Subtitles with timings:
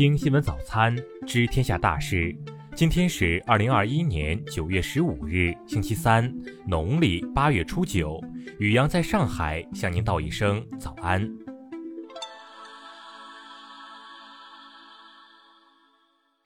[0.00, 0.96] 听新闻早餐
[1.26, 2.34] 知天下大事。
[2.74, 6.34] 今天是二零二一年九月十五日，星期三，
[6.66, 8.18] 农历八月初九。
[8.58, 11.30] 雨阳在上海向您道一声早安。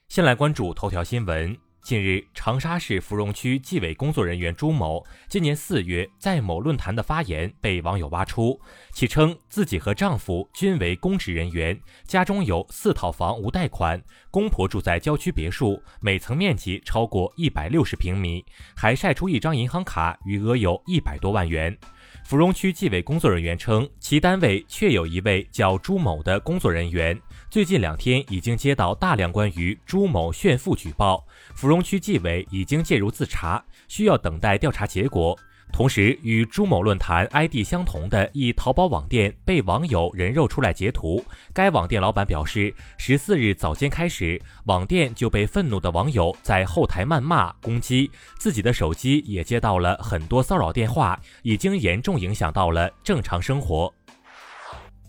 [0.08, 1.56] 先来关注头条新闻。
[1.84, 8.58] 近日，长沙市芙蓉区纪委工作人员朱某今年四月在某论坛的发言被网友挖出。
[8.90, 18.42] 其称自己和丈夫均为公职人员，家中有四套房无贷款，公婆住在郊区别墅，每层面积超过一百六十平米，
[18.74, 21.76] 还晒出一张银行卡，余额有一百多万元。
[22.24, 27.20] 芙蓉区纪委工作人员称，其单位确有一位叫朱某的工作人员。
[27.50, 31.22] 最近两天已经接到大量关于朱某炫富举报，
[31.54, 35.38] 芙蓉区纪委已经介入自查，需要等待调查结果。
[35.72, 41.24] 同时，与朱某论坛 ID 相同的一淘宝网店被网友人肉出来截图。
[41.52, 53.92] 该网店老板表示，十四日早间开始，网店就被愤怒的网友在后台谩骂攻击，自己的手机也接到了很多骚扰电话，已经严重影响到了正常生活。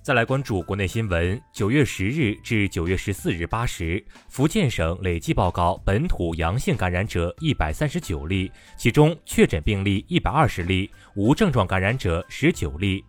[0.05, 1.41] 再来关注国内新闻。
[1.51, 13.03] 九月十日至九月十四日八时，福建省累计报告本土阳性感染者一百三十九例，其中确诊病例一百二十例，无症状感染者十九例。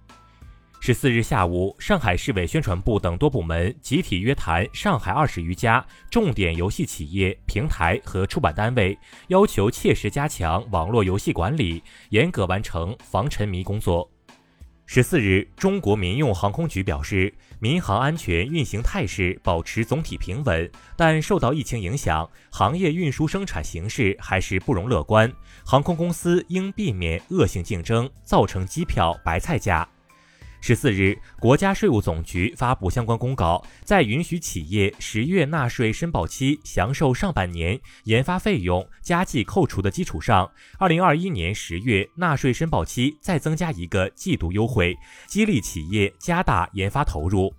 [0.81, 14.11] 十四日下午，上海市委宣传部等多部门集体约谈上海二十余家重点游戏企业、平台和出版单位，要求切实加强网络游戏管理，严格完成防沉迷工作。
[14.89, 25.31] 十四日，中国民用航空局表示，民航安全运行态势保持总体平稳，但受到疫情影响，行业运输生产形势还是不容乐观。
[25.65, 29.87] 航空公司应避免恶性竞争，造成机票白菜价。
[30.61, 47.55] 十四日，国家税务总局发布相关公告，在允许企业十月纳税申报期享受上半年研发费用加计扣除的基础上，二零二一年十月纳税申报期再增加一个季度优惠，激励企业加大研发投入。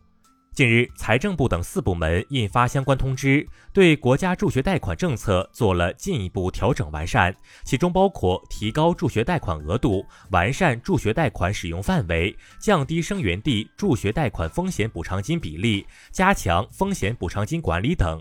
[0.58, 7.32] 近日，财政部等四部门印发相关通知，对国家助学贷款政策做了进一步调整完善，
[7.64, 18.20] 其中包括提高助学贷款额度、完善助学贷款使用范围、降低生源地助学贷款风险补偿金比例、加强风险补偿金管理等。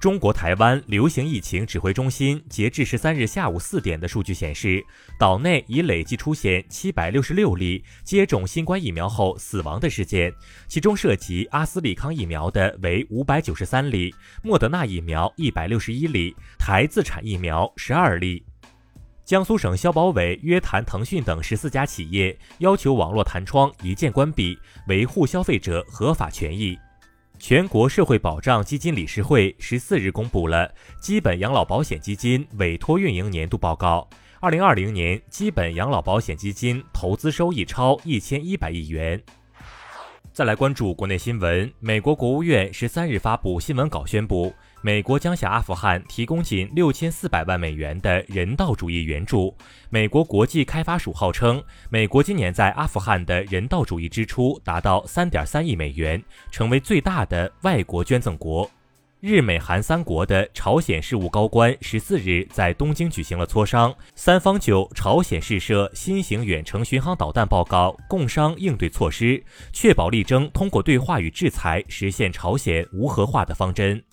[0.00, 4.84] 中国台湾流行疫情指挥中心截至十三日下午四点的数据显示，
[5.18, 10.30] 岛内已累计出现七百六十六例接种新冠疫苗后死亡的事件，
[10.68, 18.44] 其中涉及阿斯利康疫苗的为五百九十三例，莫德纳疫苗一百六十一例，台自产疫苗十二例。
[19.24, 26.78] 江苏省消保委约谈腾讯等十四家企业，要求网络弹窗一键关闭，维护消费者合法权益。
[27.38, 34.08] 全国社会保障基金理事会十四日公布了基本养老保险基金委托运营年度报告。
[34.40, 39.22] 二零二零年，基本养老保险基金投资收益超一千一百亿元。
[40.34, 44.52] 再来关注国内新闻，美国国务院十三日发布新闻稿宣布。
[44.82, 49.56] 美国将向阿富汗提供仅六千四百万美元的人道主义援助。
[49.90, 58.68] 美国国际开发署号称，美国今年在阿富汗的人道主义支出达到三点三亿美元，成为最大的外国捐赠国。
[59.26, 69.42] 日美韩三国的朝鲜事务高官十四日在东京举行了磋商，三方就朝鲜试射新型远程巡航导弹报告，共商应对措施，
[69.72, 74.04] 确保力争通过对话与制裁实现朝鲜无核化的方针。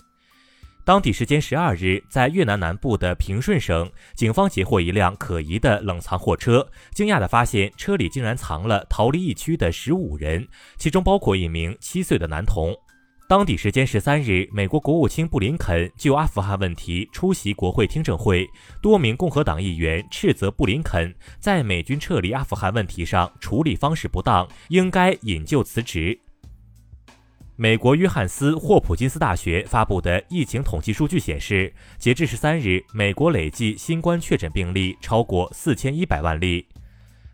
[0.86, 10.48] 当地时间十二日，在越南南部的平顺省，警方截获一辆可疑的冷藏货车，惊讶地发现车里竟然藏了逃离疫区的十五人，
[10.78, 12.74] 其中包括一名七岁的男童。
[13.32, 18.46] 当地时间十三日，美国国务卿布林肯就阿富汗问题出席国会听证会，
[18.82, 26.20] 多名共和党议员斥责布林肯在美军撤离阿富汗问题上处理方式不当，应该引咎辞职。
[27.56, 36.68] 美国约翰斯霍普金斯大学发布的疫情统计数据显示，截至十三日，美国累计新冠确诊病例超过四千一百万例。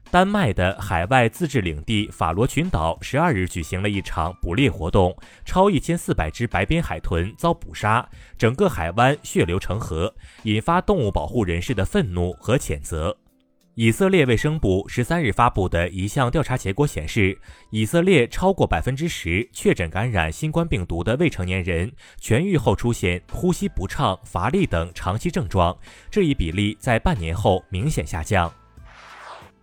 [0.09, 5.15] 丹麦的海外自治领地法罗群岛十二日举行了一场捕猎活动，
[5.45, 8.07] 超一千四百只白边海豚遭捕杀，
[8.37, 10.13] 整个海湾血流成河，
[10.43, 13.15] 引发动物保护人士的愤怒和谴责。
[13.75, 17.37] 以色列卫生部十三日发布的一项调查结果显示，
[17.69, 25.77] 以色列超过百分之十确诊感染新冠病毒的未成年人痊愈后出现呼吸不畅、乏力等长期症状，
[26.09, 28.51] 这一比例在半年后明显下降。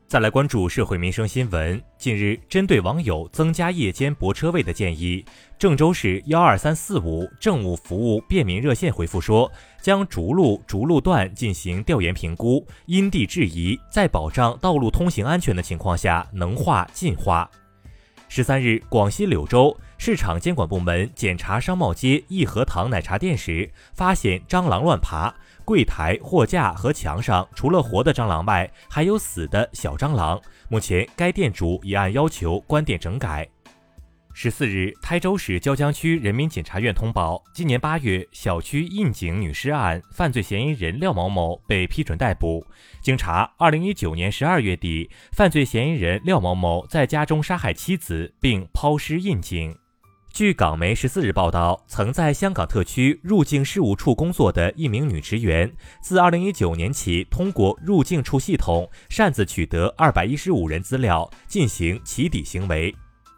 [0.06, 1.82] 再来关注社会民生新闻。
[1.98, 5.24] 近日，针对网友增加夜间泊车位的建议，
[5.58, 17.50] 郑州市幺二三四五政务服务便民热线回复说，将逐路逐路段进行调研评估，因地制宜，在保障道路通行安全的情况下，能化尽化。
[18.36, 25.32] 十三日，广西柳州市场监管部门检查商贸街益禾堂奶茶店时，发现蟑螂乱爬。
[25.64, 30.42] 柜台、货架和墙上除了活的蟑螂外，还有死的小蟑螂。
[30.68, 33.48] 目前，该店主已按要求关店整改。
[34.36, 42.66] 十四日，台州市椒江区人民检察院通报：今年八月，小区印井女尸案犯罪嫌疑人廖某某被批准逮捕。
[43.00, 49.72] 经查，二零一九年十二月底，犯罪嫌疑人廖某某在家中杀害妻子，并抛尸印井。
[50.32, 55.72] 据港媒十四日报道，曾在香港特区入境事务处工作的一名女职员，
[56.02, 62.92] 自二零一九年起，通过入境处系统擅自取得二百一十五人资料，进行起底行为。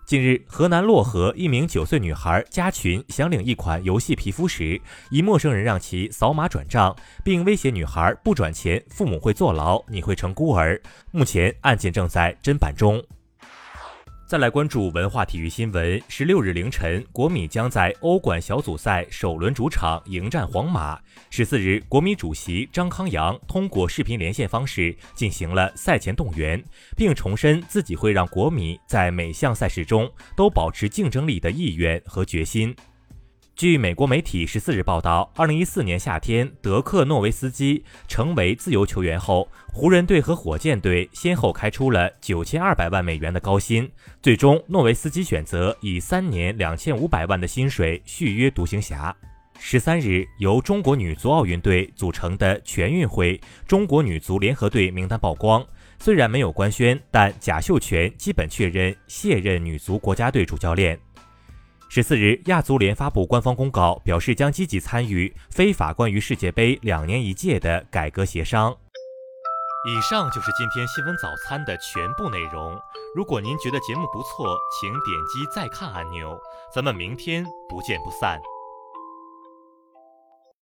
[0.06, 4.80] 近日，河南漯河一名九岁女孩加群想领一款游戏皮肤时，
[5.10, 6.94] 一陌生人让其扫码转账，
[7.24, 10.80] 并威胁女孩不转钱，父母会坐牢，你会成孤儿。
[11.10, 13.04] 目前案件正在侦办中。
[14.28, 16.02] 再来关注文化体育新闻。
[16.08, 20.98] 十六日凌晨，国米将在欧冠小组赛首轮主场迎战皇马。
[21.30, 26.60] 十四日，国米主席张康阳通过视频连线方式进行了赛前动员，
[26.96, 32.74] 并重申自己会让国米在每项赛事中都保持竞争力的意愿和决心。
[33.56, 49.16] 据美国媒体十四日报道，二零一四年夏天，德克诺维斯基成为自由球员后，湖人队和火箭队先后开出了九千二百万美元的高薪，最终诺维斯基选择以三年两千五百万的薪水续约独行侠。
[49.58, 55.66] 十三日，由中国女足奥运队组成的全运会中国女足联合队名单曝光，
[55.98, 60.98] 虽然没有官宣，但贾秀全基本确认卸任女足国家队主教练。
[61.88, 68.76] 十四日，亚足联发布官方公告，表示将积极参与非法关于世界杯两年一届的改革协商。
[69.88, 72.76] 以上就是今天新闻早餐的全部内容。
[73.14, 76.36] 如果您觉得节目不错，请点击再看按钮。
[76.74, 78.38] 咱们明天不见不散。